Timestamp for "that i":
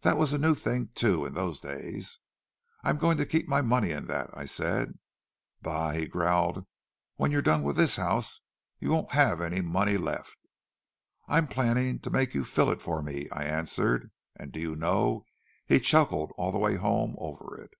4.08-4.44